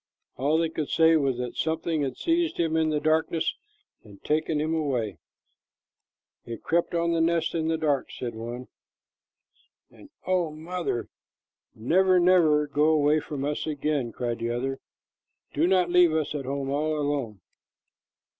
All 0.35 0.57
they 0.57 0.69
could 0.69 0.89
say 0.89 1.15
was 1.15 1.37
that 1.37 1.55
something 1.55 2.01
had 2.01 2.17
seized 2.17 2.57
him 2.57 2.75
in 2.75 2.89
the 2.89 2.99
darkness 2.99 3.53
and 4.03 4.19
taken 4.23 4.59
him 4.59 4.73
away. 4.73 5.19
"It 6.43 6.63
crept 6.63 6.95
up 6.95 7.05
to 7.05 7.13
the 7.13 7.21
nest 7.21 7.53
in 7.53 7.67
the 7.67 7.77
dark," 7.77 8.09
said 8.09 8.33
one. 8.33 8.67
"And 9.91 10.09
oh, 10.25 10.49
mother, 10.49 11.07
never, 11.75 12.19
never 12.19 12.65
go 12.65 12.85
away 12.85 13.19
from 13.19 13.45
us 13.45 13.67
again!" 13.67 14.11
cried 14.11 14.41
another. 14.41 14.79
"Do 15.53 15.67
not 15.67 15.91
leave 15.91 16.13
us 16.13 16.33
at 16.33 16.45
home 16.45 16.71
all 16.71 16.97
alone." 16.99 17.39